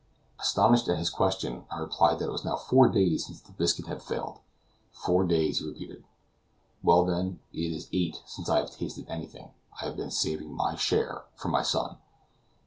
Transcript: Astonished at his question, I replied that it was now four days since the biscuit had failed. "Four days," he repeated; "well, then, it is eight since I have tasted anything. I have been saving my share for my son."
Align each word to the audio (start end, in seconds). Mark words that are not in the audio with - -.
Astonished 0.39 0.87
at 0.89 0.97
his 0.97 1.11
question, 1.11 1.65
I 1.69 1.77
replied 1.77 2.17
that 2.17 2.29
it 2.29 2.31
was 2.31 2.43
now 2.43 2.55
four 2.55 2.89
days 2.89 3.27
since 3.27 3.39
the 3.39 3.51
biscuit 3.51 3.85
had 3.85 4.01
failed. 4.01 4.39
"Four 4.91 5.25
days," 5.25 5.59
he 5.59 5.67
repeated; 5.67 6.05
"well, 6.81 7.05
then, 7.05 7.39
it 7.53 7.71
is 7.71 7.87
eight 7.93 8.23
since 8.25 8.49
I 8.49 8.57
have 8.57 8.71
tasted 8.75 9.05
anything. 9.07 9.51
I 9.79 9.85
have 9.85 9.95
been 9.97 10.09
saving 10.09 10.51
my 10.55 10.75
share 10.75 11.25
for 11.35 11.49
my 11.49 11.61
son." 11.61 11.99